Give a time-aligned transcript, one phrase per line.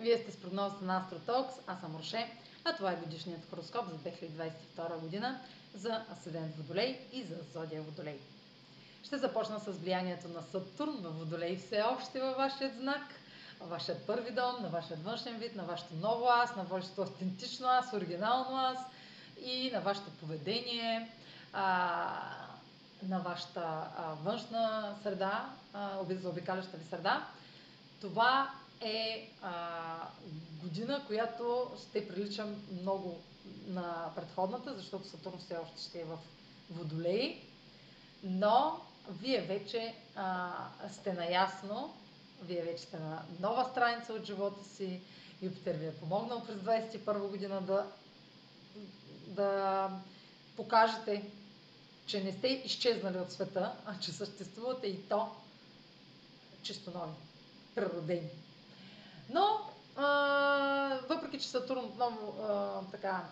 [0.00, 2.32] Вие сте с прогнозата на Астротокс, аз съм Роше,
[2.64, 5.40] а това е годишният хороскоп за 2022 година
[5.74, 8.18] за Асцендент Водолей и за Зодия Водолей.
[9.04, 13.02] Ще започна с влиянието на Сатурн в Водолей все още във вашия знак,
[13.60, 17.92] вашият първи дом, на вашият външен вид, на вашето ново аз, на вашето автентично аз,
[17.92, 18.78] оригинално аз
[19.44, 21.10] и на вашето поведение,
[23.02, 23.88] на вашата
[24.22, 25.50] външна среда,
[26.10, 27.26] заобикаляща ви среда.
[28.00, 29.54] Това е а,
[30.62, 32.46] година, която ще прилича
[32.80, 33.20] много
[33.66, 36.18] на предходната, защото Сатурн все още ще е в
[36.70, 37.42] Водолей,
[38.22, 38.80] но
[39.10, 40.52] вие вече а,
[40.92, 41.94] сте наясно,
[42.42, 45.00] вие вече сте на нова страница от живота си,
[45.42, 47.86] Юпитер ви е помогнал през 21 година да,
[49.26, 49.90] да
[50.56, 51.30] покажете,
[52.06, 55.28] че не сте изчезнали от света, а че съществувате и то
[56.62, 57.12] чисто нови,
[57.74, 58.30] природени.
[59.32, 59.60] Но,
[59.96, 63.24] а, въпреки че Сатурн отново а, така,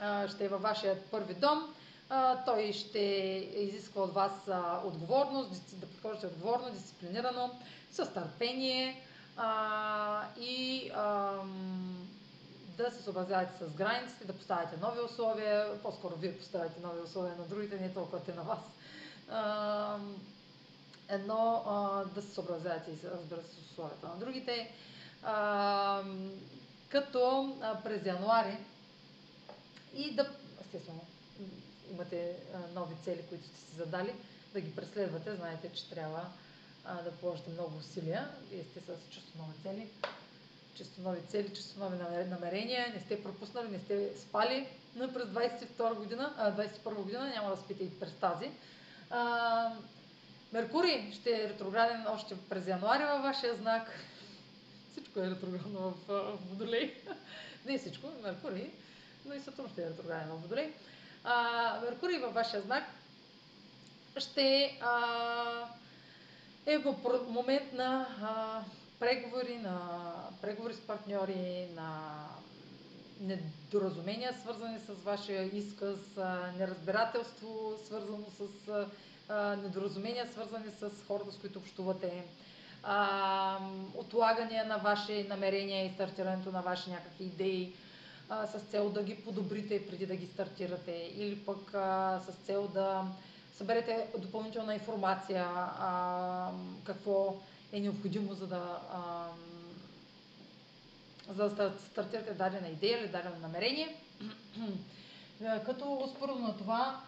[0.00, 1.74] а, ще е във вашия първи дом,
[2.10, 2.98] а, той ще
[3.56, 7.50] изисква от вас а, отговорност, да подхождате отговорно, дисциплинирано,
[7.92, 9.02] с търпение
[9.36, 11.32] а, и а,
[12.76, 17.44] да се съобразявате с границите, да поставяте нови условия, по-скоро вие поставяте нови условия на
[17.44, 18.58] другите, не толкова те на вас.
[19.30, 19.98] А,
[21.08, 24.72] едно а, да се съобразявате и разбира се с условията на другите.
[26.88, 28.56] Като през януари
[29.94, 31.00] и да, естествено,
[31.90, 32.36] имате
[32.74, 34.14] нови цели, които сте си задали,
[34.52, 35.34] да ги преследвате.
[35.34, 36.26] Знаете, че трябва
[37.04, 38.28] да положите много усилия.
[38.50, 39.88] Вие сте с чувство нови цели,
[40.74, 41.96] чисто нови цели, чисто нови
[42.28, 47.50] намерения, не сте пропуснали, не сте спали но през 22 година, а, 21 година, няма
[47.50, 48.50] да спите и през тази.
[49.10, 49.72] А,
[50.52, 53.90] Меркурий ще е ретрограден още през януари във вашия знак.
[55.16, 56.94] Всичко е ретроградно в, в Водолей.
[57.66, 58.70] Не всичко, Меркурий,
[59.24, 60.72] но и Сатурн ще е ретрограден в Водолей.
[61.24, 62.84] А, Меркурий във вашия знак
[64.16, 65.68] ще а,
[66.66, 66.94] е в
[67.28, 68.62] момент на а,
[68.98, 69.78] преговори, на
[70.42, 72.12] преговори с партньори, на
[73.20, 75.98] недоразумения, свързани с вашия изказ,
[76.58, 78.86] неразбирателство, свързано с
[79.62, 82.24] недоразумения, свързани с хората, с които общувате,
[82.86, 83.58] а,
[83.94, 87.72] отлагания на ваши намерения и стартирането на ваши някакви идеи
[88.28, 92.68] а, с цел да ги подобрите преди да ги стартирате или пък а, с цел
[92.68, 93.04] да
[93.56, 96.50] съберете допълнителна информация а,
[96.84, 97.36] какво
[97.72, 99.26] е необходимо за да а,
[101.28, 103.96] за да стартирате дадена идея или дадено намерение.
[105.66, 107.00] Като успоредно на това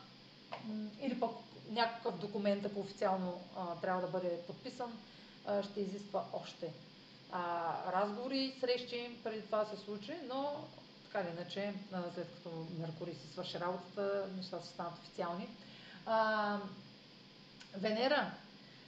[1.01, 1.31] или пък
[1.71, 4.93] някакъв документ, ако официално а, трябва да бъде подписан,
[5.63, 6.73] ще изисква още
[7.33, 10.69] а, разговори срещи преди това се случи, но
[11.05, 11.75] така или иначе,
[12.15, 15.49] след като Меркурий си свърши работата, нещата ще станат официални.
[16.07, 16.59] А,
[17.77, 18.33] Венера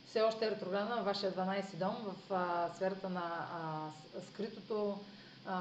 [0.07, 5.01] все още е ретроградна във вашия 12 дом, в а, сферата на а, скритото,
[5.47, 5.61] а,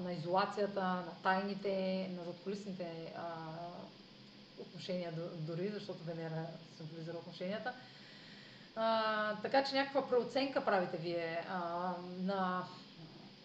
[0.00, 3.22] на изолацията, на тайните, на задколисните а,
[4.58, 6.46] отношения дори, защото Венера
[6.76, 7.72] символизира отношенията.
[8.76, 12.64] А, така че някаква преоценка правите вие а, на,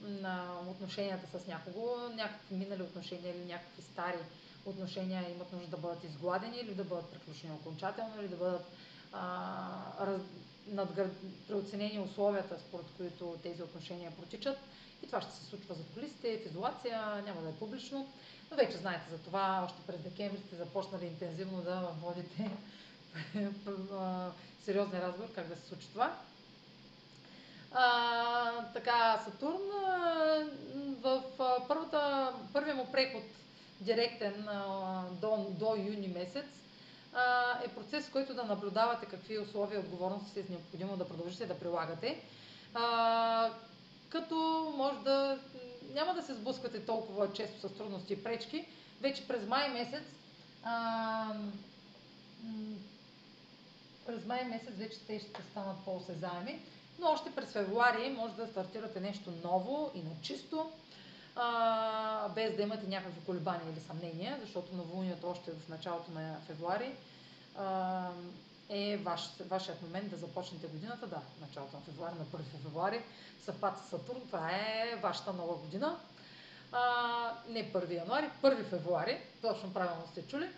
[0.02, 4.18] на отношенията с някого, някакви минали отношения или някакви стари
[4.66, 8.66] отношения имат нужда да бъдат изгладени или да бъдат приключени окончателно или да бъдат
[9.14, 10.22] а, раз,
[10.68, 11.12] надград,
[11.48, 14.58] преоценени условията, според които тези отношения протичат.
[15.04, 18.08] И това ще се случва за колисите, в изолация, няма да е публично.
[18.52, 22.52] Но вече знаете за това, още през декември сте започнали интензивно да водите
[24.66, 26.18] сериозен разговор как да се случи това.
[27.72, 29.62] А, така, Сатурн
[31.02, 31.24] в
[31.68, 33.24] първата, първия му преход
[33.82, 34.48] директен
[35.12, 36.46] до, до юни месец
[37.66, 41.60] е процес, в който да наблюдавате какви условия и отговорности е необходимо да продължите да
[41.60, 42.22] прилагате.
[42.74, 43.50] А,
[44.10, 44.36] като
[44.78, 45.40] може да
[45.94, 48.66] няма да се сблъсквате толкова често с трудности и пречки.
[49.02, 50.04] Вече през май месец
[50.64, 51.34] а,
[54.08, 56.60] през май месец вече те ще станат по-осезаеми,
[57.00, 60.72] но още през февруари може да стартирате нещо ново и на чисто,
[62.36, 66.96] без да имате някакви колебания или съмнения, защото новолунието още в началото на февруари
[68.70, 73.04] е ваш, вашият момент да започнете годината, да, началото на февруари, на 1 февруари,
[73.46, 76.00] съвпад с Сатурн, това е вашата нова година.
[76.72, 80.50] А, не 1 януари, 1 февруари, точно правилно сте чули.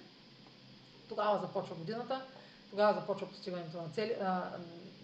[1.10, 2.26] Тогава започва годината,
[2.70, 4.44] тогава започва постигането на цели, а,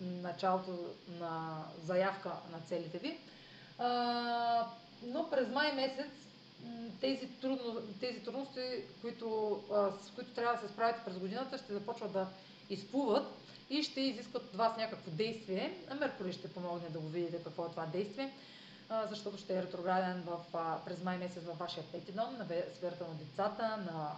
[0.02, 0.72] началото
[1.20, 3.18] на заявка на целите ви.
[3.78, 4.68] А,
[5.04, 6.12] но през май месец
[7.02, 8.62] тези, трудно, тези трудности,
[9.02, 12.28] които, а, с които трябва да се справите през годината, ще започват да
[12.70, 13.28] изплуват
[13.70, 15.78] и ще изискват от вас някакво действие.
[15.90, 18.34] А Меркурий ще помогне да го видите какво е това действие,
[19.10, 20.40] защото ще е ретрограден в,
[20.86, 22.46] през май месец във вашия пети дом, на
[22.78, 24.12] сферата на децата, на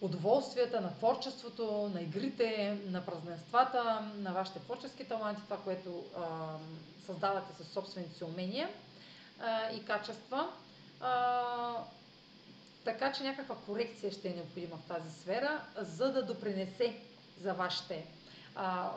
[0.00, 6.22] удоволствията, на творчеството, на игрите, на празненствата, на вашите творчески таланти, това, което а,
[7.06, 8.68] създавате със собствените си умения
[9.40, 10.48] а, и качества.
[11.00, 11.84] А,
[12.84, 16.96] така че някаква корекция ще е необходима в тази сфера, за да допринесе
[17.42, 18.06] за вашите,
[18.54, 18.90] а,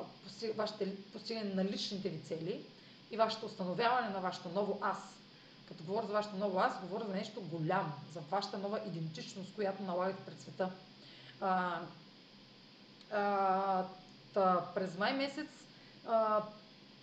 [0.55, 2.65] вашите постигане на личните ви цели
[3.11, 5.18] и вашето установяване на вашето ново аз.
[5.69, 9.83] Като говоря за вашето ново аз, говоря за нещо голямо, за вашата нова идентичност, която
[9.83, 10.71] налагате пред света.
[11.41, 11.79] А,
[13.11, 13.85] а,
[14.33, 15.47] та, през май месец
[16.07, 16.43] а,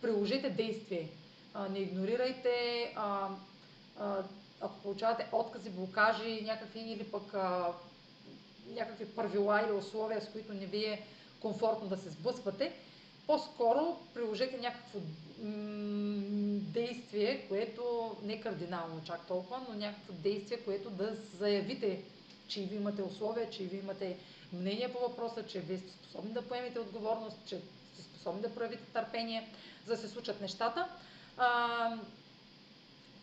[0.03, 1.09] приложете действие.
[1.55, 2.51] А, не игнорирайте,
[2.97, 3.29] а,
[3.99, 4.23] а,
[4.61, 7.73] ако получавате откази, блокажи, някакви или пък а,
[8.67, 11.07] някакви правила или условия, с които не ви е
[11.41, 12.73] комфортно да се сблъсквате,
[13.27, 14.99] по-скоро приложете някакво
[16.56, 22.03] действие, което не кардинално чак толкова, но някакво действие, което да заявите,
[22.49, 24.17] че и ви имате условия, че и ви имате
[24.53, 27.61] мнение по въпроса, че вие сте способни да поемете отговорност, че
[27.94, 29.49] сте способни да проявите търпение,
[29.87, 30.88] за да се случат нещата.
[31.37, 31.99] А,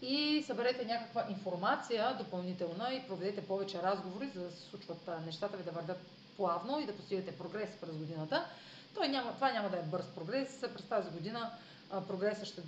[0.01, 5.63] и съберете някаква информация допълнителна и проведете повече разговори, за да се случват нещата ви
[5.63, 5.97] да вървят
[6.37, 8.45] плавно и да постигате прогрес през годината.
[8.95, 10.61] Той няма, това няма да е бърз прогрес.
[10.61, 11.51] През тази година
[12.07, 12.61] прогреса ще,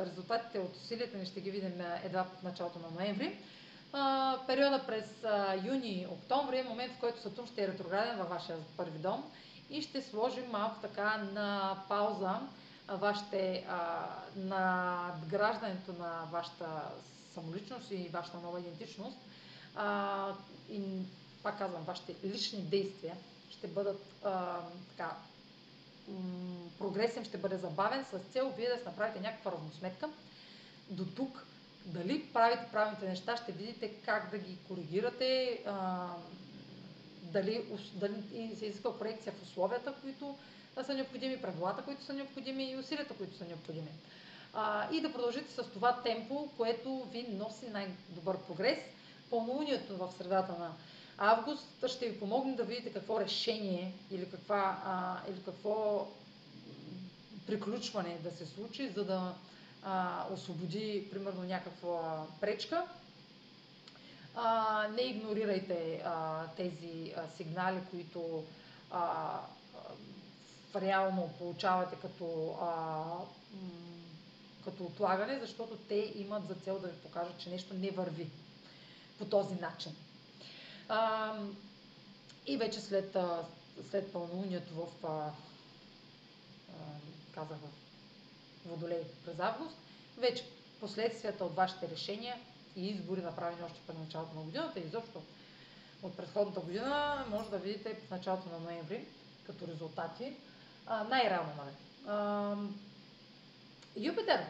[0.00, 1.72] резултатите от усилията ни ще ги видим
[2.04, 3.38] едва в началото на ноември.
[4.46, 5.04] периода през
[5.64, 9.24] юни-октомври е момент, в който Сатурн ще е ретрограден във вашия първи дом
[9.70, 12.40] и ще сложим малко така на пауза
[12.88, 13.66] вашите,
[14.36, 14.96] на
[15.28, 16.66] граждането на вашата
[17.34, 19.18] самоличност и вашата нова идентичност.
[20.70, 20.82] и
[21.42, 23.16] пак казвам, вашите лични действия
[23.50, 25.16] ще бъдат а, така,
[26.78, 30.08] прогресен ще бъде забавен с цел вие да направите някаква равносметка.
[30.90, 31.46] До тук,
[31.86, 36.08] дали правите правилните неща, ще видите как да ги коригирате, а,
[37.22, 37.64] дали,
[37.94, 38.14] дали
[38.58, 40.36] се изисква проекция в условията, които
[40.86, 43.88] са необходими, правилата, които са необходими и усилията, които са необходими.
[44.54, 48.78] А, и да продължите с това темпо, което ви носи най-добър прогрес.
[49.30, 50.72] Пълнолунието в средата на
[51.18, 56.08] август ще ви помогне да видите какво решение или, каква, а, или какво
[57.46, 59.34] приключване да се случи, за да
[59.84, 62.84] а, освободи, примерно, някаква пречка.
[64.34, 68.44] А, не игнорирайте а, тези а, сигнали, които
[68.90, 69.40] а,
[70.76, 73.04] реално получавате като, а,
[74.64, 78.30] като отлагане, защото те имат за цел да ви покажат, че нещо не върви
[79.18, 79.92] по този начин.
[80.88, 81.32] А,
[82.46, 83.16] и вече след,
[83.90, 85.32] след пълнолунието в, а, а,
[87.34, 89.76] казах, в Водолей през август,
[90.18, 90.44] вече
[90.80, 92.36] последствията от вашите решения
[92.76, 95.22] и избори, направени още пред началото на годината, изобщо
[96.02, 99.04] от предходната година, може да видите в началото на ноември
[99.46, 100.36] като резултати.
[101.08, 101.74] най-рано, нали?
[103.96, 104.44] Юпитер,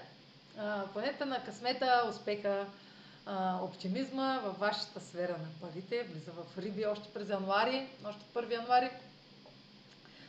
[0.92, 2.66] планета на късмета, успеха,
[3.62, 6.02] оптимизма във вашата сфера на парите.
[6.02, 8.90] Влиза в Риби още през януари, още 1 януари.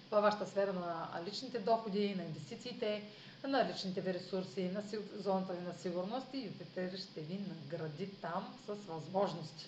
[0.06, 3.04] Това е вашата сфера на личните доходи, на инвестициите,
[3.44, 4.84] на личните ви ресурси, на
[5.16, 9.66] зоната ви на сигурност и Юпитер ще ви награди там с възможности.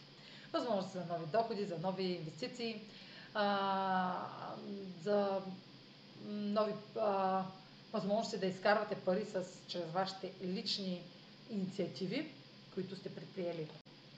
[0.54, 2.82] Възможности за нови доходи, за нови инвестиции,
[3.34, 4.26] а,
[5.04, 5.42] за
[6.28, 7.44] нови а,
[7.94, 11.02] възможности да изкарвате пари с, чрез вашите лични
[11.50, 12.32] инициативи
[12.74, 13.68] които сте предприели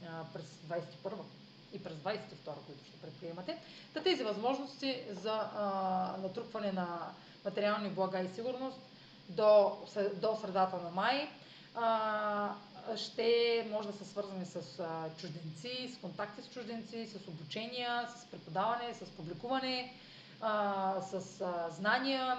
[0.07, 1.13] а, през 21
[1.73, 2.19] и през 22
[2.65, 3.57] които ще предприемате.
[3.93, 7.11] Та тези възможности за а, натрупване на
[7.45, 8.79] материални блага и сигурност
[9.29, 9.77] до,
[10.21, 11.29] до средата на май
[11.75, 12.55] а,
[12.97, 18.25] ще може да са свързани с а, чужденци, с контакти с чужденци, с обучения, с
[18.25, 19.93] преподаване, с публикуване,
[20.41, 22.37] а, с а, знания,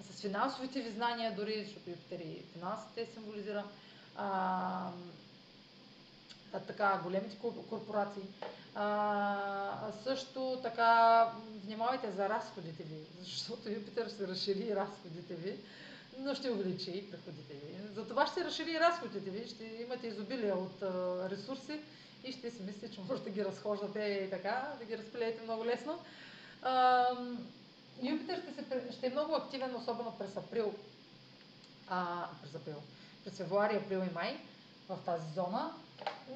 [0.00, 3.64] с финансовите ви знания дори, защото Юпитер и финансите символизира.
[4.16, 4.90] А,
[6.60, 7.36] така големите
[7.70, 8.22] корпорации.
[8.74, 11.28] А, също така
[11.64, 15.56] внимавайте за разходите ви, защото Юпитер ще разшири разходите ви,
[16.18, 17.94] но ще увеличи и приходите ви.
[17.94, 21.80] Затова ще разшири разходите ви, ще имате изобилие от а, ресурси
[22.24, 25.64] и ще си мислите, че може да ги разхождате и така, да ги разпилеете много
[25.64, 25.98] лесно.
[26.62, 27.06] А,
[28.02, 30.74] Юпитер ще, се, ще е много активен, особено през април.
[31.88, 32.82] А, през април
[33.24, 34.40] през февруари, април и май
[34.88, 35.72] в тази зона.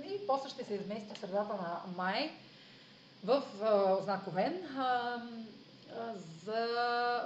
[0.04, 2.32] И после ще се измести в средата на май
[3.24, 5.22] в а, знак Овен а,
[6.44, 6.66] за,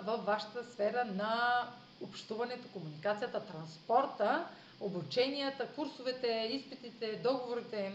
[0.04, 1.64] във вашата сфера на
[2.00, 4.47] общуването, комуникацията, транспорта,
[4.80, 7.92] обученията, курсовете, изпитите, договорите,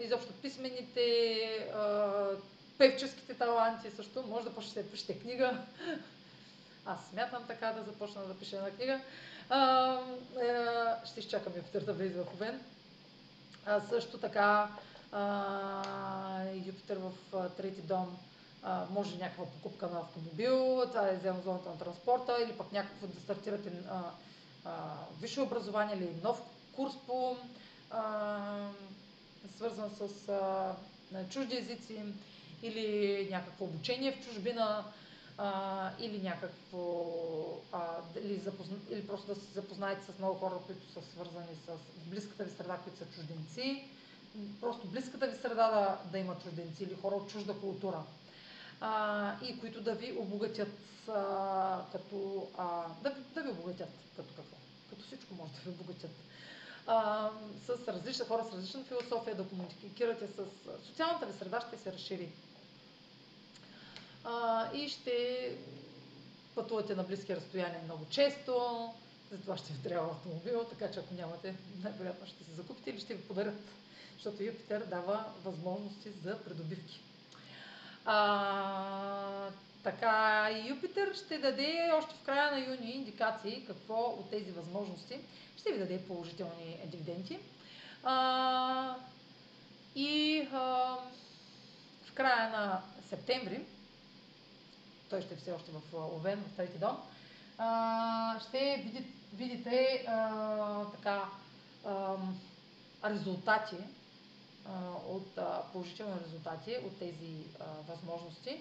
[0.00, 1.38] изобщо писмените,
[2.78, 4.24] певческите таланти също.
[4.28, 5.58] Може да почнете да пишете книга.
[6.86, 9.00] Аз смятам така да започна да пиша една книга.
[9.48, 9.98] А,
[11.04, 12.60] ще изчакам Юпитер да влезе в Овен.
[13.66, 14.68] А, също така
[15.12, 18.16] а, Юпитер в а, трети дом
[18.62, 23.06] а, може някаква покупка на автомобил, това е взема зоната на транспорта или пък някакво
[23.06, 24.00] да стартирате а,
[24.64, 24.70] а,
[25.20, 26.42] висше образование или нов
[26.76, 27.36] курс по
[27.90, 28.68] а,
[29.56, 30.74] свързан с а,
[31.30, 32.02] чужди езици
[32.62, 34.84] или някакво обучение в чужбина
[35.38, 37.04] а, или някакво
[37.72, 42.08] а, или, запозна, или просто да се запознаете с много хора, които са свързани с
[42.08, 43.88] близката ви среда, които са чужденци.
[44.60, 48.02] Просто близката ви среда да, да има чужденци или хора от чужда култура.
[48.80, 50.78] А, и които да ви обогатят
[51.08, 54.56] а, като а, да, да ви обогатят като какво?
[54.90, 56.10] Като всичко може да ви обогатят
[56.86, 57.30] а,
[57.66, 60.44] с различни хора, с различна философия, да комуникирате с
[60.86, 62.32] социалната ви среда, ще се разшири.
[64.28, 65.50] А, и ще
[66.54, 68.88] пътувате на близки разстояния много често,
[69.30, 73.14] затова ще ви трябва автомобил, така че ако нямате, най-вероятно ще се закупите или ще
[73.14, 73.54] ви подарят,
[74.14, 77.00] защото Юпитер дава възможности за придобивки.
[78.04, 79.50] А,
[79.82, 85.18] така, Юпитер ще даде още в края на юни индикации какво от тези възможности
[85.56, 87.38] ще ви даде положителни дивиденти.
[88.02, 88.94] А,
[89.94, 90.58] и а,
[92.04, 93.60] в края на септември,
[95.10, 96.96] той ще е все още в Овен, в трети дом,
[97.58, 101.24] а, ще видите, видите а, така,
[101.86, 102.16] а,
[103.04, 103.76] резултати,
[104.66, 104.70] а,
[105.08, 108.60] от а, положителни резултати от тези а, възможности.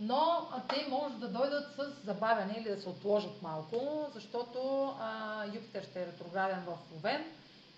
[0.00, 5.82] Но те може да дойдат с забавяне или да се отложат малко, защото а, Юпитер
[5.82, 7.24] ще е ретрограден в Овен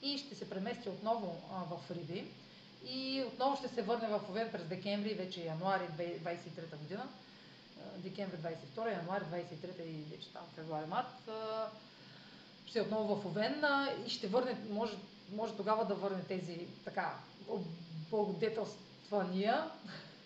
[0.03, 2.31] и ще се премести отново а, в Риби.
[2.87, 7.09] И отново ще се върне в Овен през декември, вече януари 2023 година,
[7.97, 11.31] декември 22, януари 23 и вече февруари март,
[12.67, 13.65] ще е отново в Овен
[14.07, 14.97] и ще върне, може,
[15.33, 17.15] може тогава да върне тези така
[18.11, 19.71] благодетелствания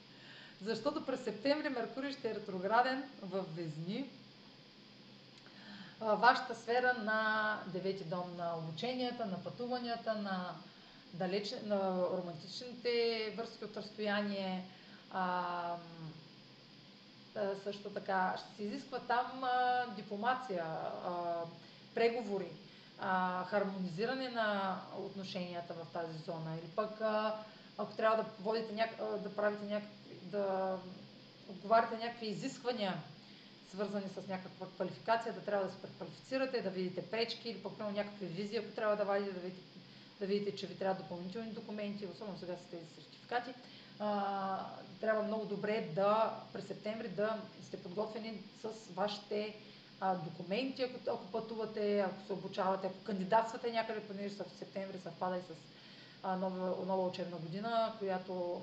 [0.64, 4.10] защото през септември Меркурий ще е ретрограден в Везни,
[6.00, 10.54] вашата сфера на девети дом на обученията, на пътуванията, на,
[11.12, 14.64] далеч, на романтичните връзки от разстояние.
[15.12, 15.74] А,
[17.64, 19.42] също така ще се изисква там
[19.97, 20.66] дипломация,
[21.95, 22.49] преговори,
[23.47, 27.00] хармонизиране на отношенията в тази зона или пък
[27.78, 28.90] ако трябва да водите няк...
[29.23, 30.76] да правите някакви да
[31.49, 32.95] отговаряте някакви изисквания,
[33.71, 38.26] свързани с някаква квалификация, да трябва да се преквалифицирате, да видите пречки или пък някакви
[38.26, 39.62] визии, ако трябва да вадите, да видите,
[40.21, 43.50] да видите, че ви трябва допълнителни документи, особено сега с тези сертификати.
[45.00, 49.56] Трябва много добре да през септември да сте подготвени с вашите
[50.00, 55.36] а, документи, ако, ако пътувате, ако се обучавате, ако кандидатствате някъде, понеже в септември съвпада
[55.36, 55.44] и с
[56.22, 58.62] а, нова, нова учебна година, която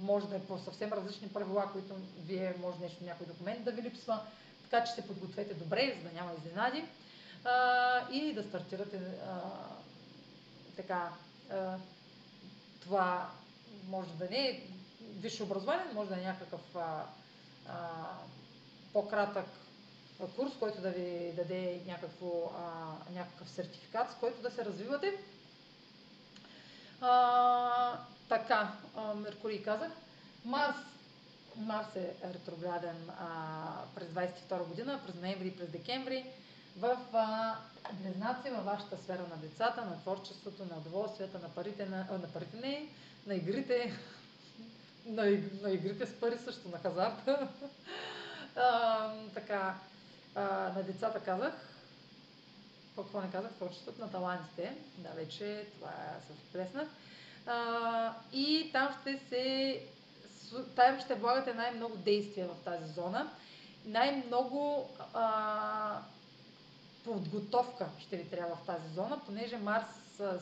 [0.00, 1.94] може да е по съвсем различни правила, които
[2.26, 4.20] вие може нещо, някой документ да ви липсва,
[4.62, 6.84] така че се подгответе добре, за да няма изненади
[7.44, 9.40] а, и да стартирате а,
[10.76, 11.12] така.
[11.50, 11.76] А,
[12.80, 13.30] това
[13.88, 14.60] може да не е
[15.00, 17.04] висше образование, може да е някакъв а,
[17.68, 17.88] а,
[18.92, 19.46] по-кратък
[20.36, 25.18] курс, който да ви даде някакво, а, някакъв сертификат, с който да се развивате.
[27.00, 27.98] А,
[28.28, 28.72] така,
[29.16, 29.92] Меркурий казах.
[30.44, 30.76] Марс,
[31.56, 36.26] Марс е ретрограден а, през 22 година, през ноември и през декември
[36.76, 37.56] в а,
[37.92, 42.56] Близнаци, във вашата сфера на децата, на творчеството, на удоволствията, на парите, на, на парите
[42.56, 42.88] не,
[43.26, 43.92] на игрите,
[45.06, 45.22] на,
[45.62, 47.48] на игрите с пари също, на хазарта.
[48.56, 49.74] а, така,
[50.34, 50.42] а,
[50.76, 51.52] на децата казах,
[52.96, 54.76] какво не казах, творчеството на талантите.
[54.98, 55.92] Да, вече това
[56.52, 56.86] се.
[57.46, 59.82] А, и там ще се
[60.76, 63.30] там ще влагате най-много действия в тази зона.
[63.84, 66.00] Най-много а,
[67.04, 69.84] подготовка ще ви трябва в тази зона, понеже Марс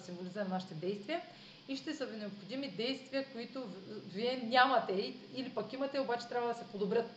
[0.05, 1.21] символизира нашите действия
[1.69, 3.64] и ще са ви необходими действия, които
[4.12, 7.11] вие нямате или пък имате, обаче трябва да се подобрят.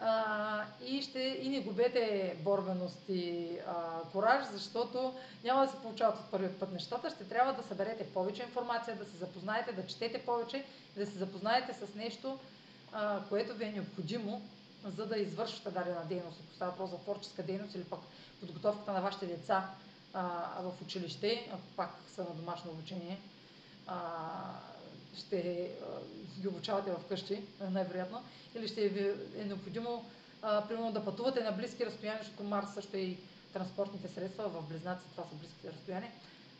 [0.00, 6.18] а, и, ще, и не губете борбеност и а, кораж, защото няма да се получават
[6.18, 7.10] от първи път нещата.
[7.10, 10.64] Ще трябва да съберете повече информация, да се запознаете, да четете повече,
[10.96, 12.38] да се запознаете с нещо,
[12.92, 14.42] а, което ви е необходимо,
[14.84, 16.40] за да извършвате дадена дейност.
[16.44, 18.00] Ако става въпрос за творческа дейност или пък
[18.40, 19.70] подготовката на вашите деца
[20.14, 20.22] а,
[20.62, 23.20] в училище, ако пак са на домашно обучение,
[23.86, 23.98] а,
[25.18, 25.70] ще
[26.40, 28.22] ги обучавате вкъщи, най-вероятно,
[28.54, 30.04] или ще ви е необходимо
[30.42, 33.18] а, примерно да пътувате на близки разстояния, защото Марс също и
[33.52, 36.12] транспортните средства в Близнаци, това са близки разстояния,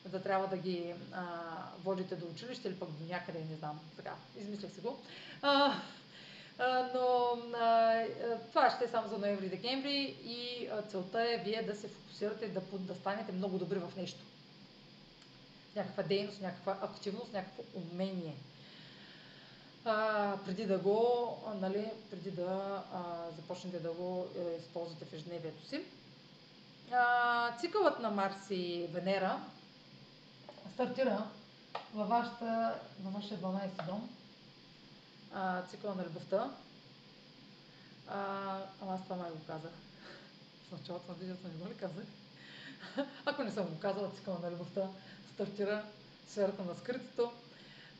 [0.06, 1.24] да трябва да ги а,
[1.84, 4.98] водите до училище или пък до някъде, не знам, така, измислях се го.
[5.42, 5.82] А, а,
[6.94, 7.36] но
[8.48, 12.94] това ще е само за ноември и целта е вие да се фокусирате, да, да
[12.94, 14.20] станете много добри в нещо.
[15.76, 18.34] Някаква дейност, някаква активност, някакво умение
[19.84, 23.02] а, преди да го, нали, преди да а,
[23.36, 25.80] започнете да го е, използвате в ежедневието си.
[26.92, 29.40] А, цикълът на Марс и Венера
[30.74, 31.24] стартира
[31.94, 34.10] във, вашата, във вашия 12 дом,
[35.34, 36.50] а, цикъла на любовта.
[38.08, 39.72] А, ама аз това май го казах.
[40.68, 42.04] В началото на видеото не го ли казах?
[43.26, 44.88] Ако не съм го казала, цикъла на любовта
[45.34, 45.84] стартира
[46.28, 47.32] сферата на скритото,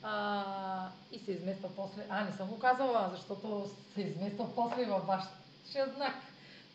[0.03, 2.07] а, и се измества после.
[2.09, 6.15] А, не съм го казала, защото се измества после във вашия знак.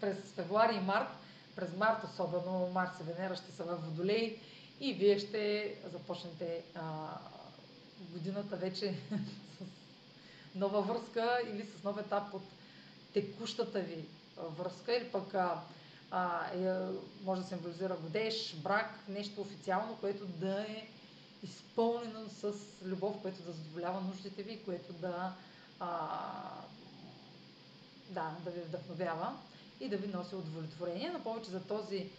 [0.02, 1.10] През февруари и март,
[1.56, 4.40] през март особено, Марс и Венера ще са в Водолей
[4.80, 7.08] и вие ще започнете а,
[8.00, 8.94] годината вече
[9.60, 9.87] с
[10.58, 12.44] нова връзка или с нов етап от
[13.14, 14.06] текущата ви
[14.38, 15.62] връзка или пък а,
[16.12, 16.90] а, е,
[17.24, 20.88] може да символизира годеж, брак, нещо официално, което да е
[21.44, 22.54] изпълнено с
[22.86, 25.34] любов, което да задоволява нуждите ви, което да,
[25.80, 26.10] а,
[28.10, 29.34] да, да ви вдъхновява
[29.80, 31.12] и да ви носи удовлетворение.
[31.14, 32.10] Но повече за този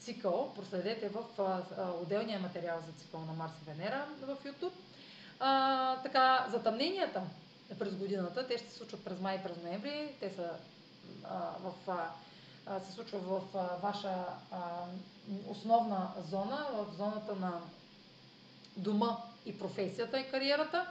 [0.00, 1.62] цикъл проследете в а,
[2.02, 4.72] отделния материал за цикъл на Марс и Венера в YouTube.
[5.40, 7.22] А, така, затъмненията
[7.78, 10.14] през годината, те ще се случват през май и през ноември.
[10.20, 10.50] Те са
[11.24, 11.72] а, в,
[12.66, 14.58] а, се случва в а, ваша а,
[15.48, 17.60] основна зона, в зоната на
[18.76, 20.86] дома и професията и кариерата.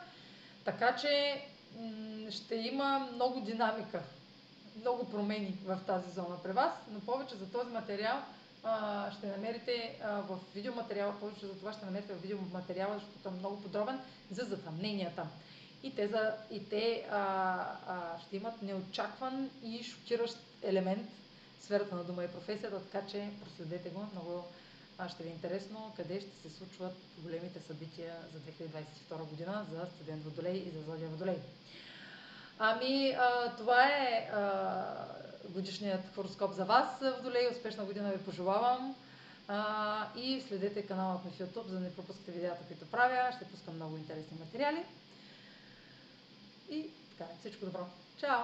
[0.66, 1.42] Така че
[2.30, 4.04] ще има много динамика,
[4.80, 8.18] много промени в тази зона при вас, но повече за този материал
[8.64, 13.40] а, ще намерите а, в видеоматериала, повече за това ще намерите в видеоматериала, защото е
[13.40, 14.00] много подробен
[14.32, 15.28] за затъмненията.
[15.86, 17.19] И те, за, и те а,
[17.88, 21.10] а, ще имат неочакван и шокиращ елемент
[21.60, 24.45] в сферата на дома и професията, така че проследете го много
[24.98, 29.88] а ще ви е интересно къде ще се случват големите събития за 2022 година за
[29.95, 31.38] студент Водолей и за Зодия Водолей.
[32.60, 34.84] Ами, а, това е а,
[35.50, 37.48] годишният хороскоп за вас, Водолей.
[37.52, 38.95] Успешна година ви пожелавам.
[39.48, 43.32] А, и следете каналът в YouTube, за да не пропускате видеята, които правя.
[43.36, 44.84] Ще пускам много интересни материали.
[46.69, 47.88] И така, всичко добро.
[48.19, 48.43] Чао!